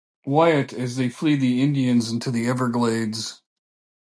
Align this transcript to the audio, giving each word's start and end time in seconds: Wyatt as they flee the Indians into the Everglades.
Wyatt 0.25 0.73
as 0.73 0.95
they 0.95 1.09
flee 1.09 1.35
the 1.35 1.61
Indians 1.61 2.09
into 2.09 2.31
the 2.31 2.47
Everglades. 2.47 3.43